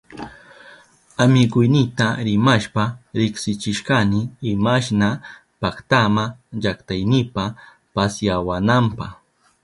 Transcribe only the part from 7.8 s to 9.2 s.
pasyawananpa.